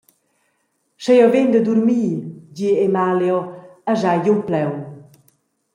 [1.01, 2.17] «Sche jeu vegn da durmir»,
[2.55, 3.39] di Emalio
[3.91, 4.79] e schai giun plaun.